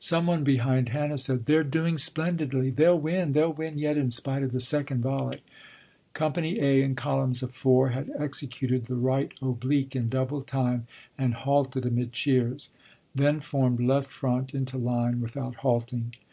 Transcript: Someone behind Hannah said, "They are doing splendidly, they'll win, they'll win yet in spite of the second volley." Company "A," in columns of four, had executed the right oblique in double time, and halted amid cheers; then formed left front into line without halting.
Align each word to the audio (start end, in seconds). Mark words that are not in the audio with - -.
Someone 0.00 0.42
behind 0.42 0.88
Hannah 0.88 1.16
said, 1.16 1.46
"They 1.46 1.54
are 1.54 1.62
doing 1.62 1.96
splendidly, 1.96 2.70
they'll 2.70 2.98
win, 2.98 3.30
they'll 3.34 3.52
win 3.52 3.78
yet 3.78 3.96
in 3.96 4.10
spite 4.10 4.42
of 4.42 4.50
the 4.50 4.58
second 4.58 5.00
volley." 5.00 5.42
Company 6.12 6.58
"A," 6.58 6.82
in 6.82 6.96
columns 6.96 7.40
of 7.44 7.52
four, 7.54 7.90
had 7.90 8.10
executed 8.18 8.86
the 8.86 8.96
right 8.96 9.30
oblique 9.40 9.94
in 9.94 10.08
double 10.08 10.42
time, 10.42 10.88
and 11.16 11.34
halted 11.34 11.86
amid 11.86 12.12
cheers; 12.12 12.70
then 13.14 13.38
formed 13.38 13.78
left 13.80 14.10
front 14.10 14.56
into 14.56 14.76
line 14.76 15.20
without 15.20 15.54
halting. 15.54 16.14